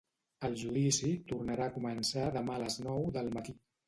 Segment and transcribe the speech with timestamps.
[0.47, 3.55] El judici tornarà a començar demà a les nou del matí.